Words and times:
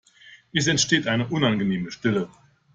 Es 0.51 0.65
entsteht 0.65 1.05
eine 1.05 1.27
unangenehme 1.27 1.91
Stille. 1.91 2.27